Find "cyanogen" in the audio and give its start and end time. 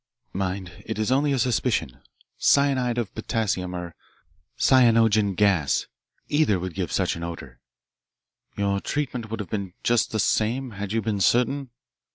4.57-5.35